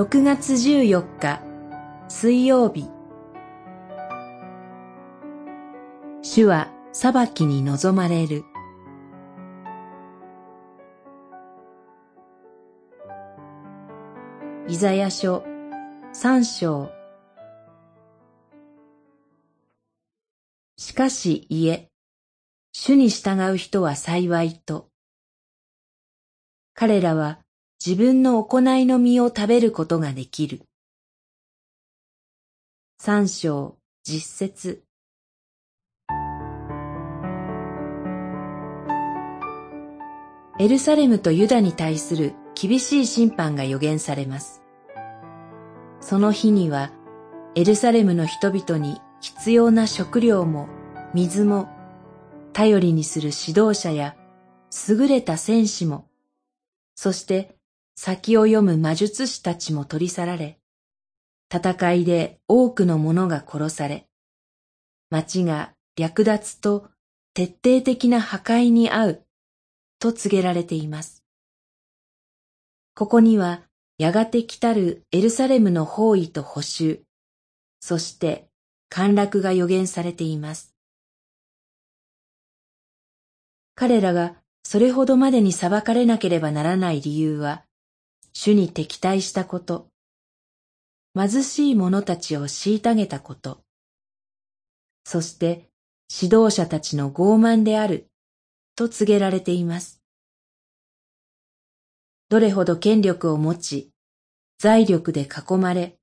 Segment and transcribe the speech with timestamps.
[0.00, 1.42] 6月14日
[2.08, 2.88] 水曜日。
[6.22, 8.44] 主は裁きに臨まれる。
[14.68, 15.44] イザヤ書
[16.14, 16.90] 三章。
[20.78, 21.90] しかし言え、
[22.72, 24.88] 主に従う人は幸いと。
[26.72, 27.40] 彼らは
[27.82, 30.60] 自分の行いの実を食べることができる。
[32.98, 34.82] 三章実節
[40.58, 44.60] エルサレムとユダに対する厳しい審判が予言されます。
[46.02, 46.92] その日には
[47.54, 50.68] エルサレムの人々に必要な食料も
[51.14, 51.70] 水も
[52.52, 54.16] 頼りにする指導者や
[54.86, 56.06] 優れた戦士も、
[56.94, 57.56] そして
[58.02, 60.58] 先を読む魔術師たちも取り去られ、
[61.54, 64.06] 戦いで多くの者が殺され、
[65.10, 66.88] 町が略奪と
[67.34, 69.26] 徹底的な破壊に遭う
[69.98, 71.22] と告げられています。
[72.94, 73.64] ここには
[73.98, 77.02] やがて来たるエルサレムの包囲と補修、
[77.80, 78.48] そして
[78.88, 80.74] 陥落が予言されています。
[83.74, 87.66] 彼らがそれほどまでに裁かれなければならない理由は、
[88.32, 89.88] 主に敵対したこと、
[91.14, 93.62] 貧しい者たちを虐げたこと、
[95.04, 95.68] そして
[96.12, 98.08] 指導者たちの傲慢である
[98.76, 100.00] と告げられています。
[102.28, 103.90] どれほど権力を持ち、
[104.58, 105.96] 財力で囲まれ、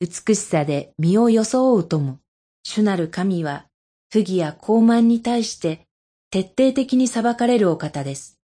[0.00, 2.20] 美しさで身を装うとも、
[2.62, 3.66] 主なる神は
[4.10, 5.86] 不義や傲慢に対して
[6.30, 8.38] 徹底的に裁かれるお方です。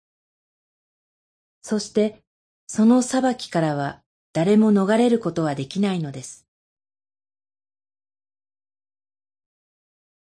[1.61, 2.23] そして、
[2.73, 3.99] その裁きからは
[4.31, 6.47] 誰も逃れることはできないのです。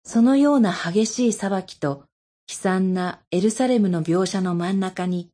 [0.03, 2.06] そのような激しい裁きと
[2.48, 5.28] 悲惨なエルサレムの描写の真ん中に、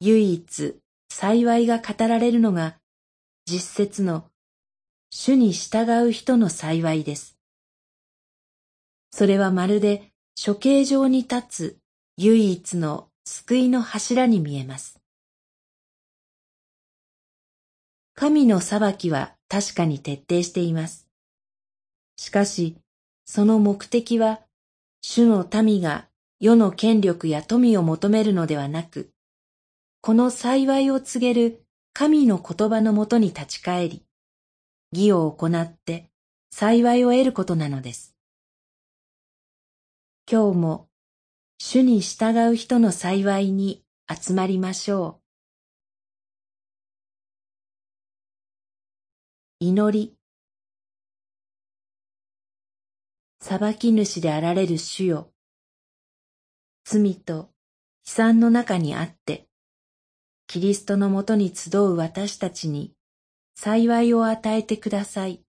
[0.00, 0.76] 唯一
[1.10, 2.76] 幸いが語られるのが
[3.44, 4.24] 実説の
[5.10, 7.36] 主に従う人の幸いです。
[9.10, 10.10] それはまるで
[10.42, 11.78] 処刑場に立つ
[12.16, 14.97] 唯一の救いの柱に見えます。
[18.20, 21.06] 神の裁きは確かに徹底しています。
[22.16, 22.76] しかし、
[23.24, 24.40] その目的は、
[25.02, 26.08] 主の民が
[26.40, 29.12] 世の権力や富を求めるのではなく、
[30.00, 31.62] この幸いを告げる
[31.92, 34.02] 神の言葉のもとに立ち返り、
[34.90, 36.10] 義を行って
[36.50, 38.16] 幸いを得ることなのです。
[40.28, 40.88] 今日も
[41.58, 45.27] 主に従う人の幸いに集まりましょう。
[49.60, 50.14] 祈り。
[53.40, 55.32] 裁き主であられる主よ。
[56.84, 57.48] 罪と悲
[58.04, 59.48] 惨の中にあって、
[60.46, 62.92] キリストのもとに集う私たちに
[63.56, 65.42] 幸いを与えてください。